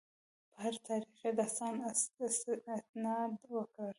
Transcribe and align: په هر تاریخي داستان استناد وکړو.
په 0.51 0.55
هر 0.63 0.73
تاریخي 0.87 1.29
داستان 1.39 1.75
استناد 2.73 3.33
وکړو. 3.55 3.89